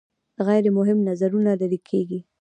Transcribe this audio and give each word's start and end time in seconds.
غیر 0.47 0.65
مهم 0.77 0.99
نظرونه 1.09 1.51
لرې 1.61 1.79
کیږي. 1.89 2.19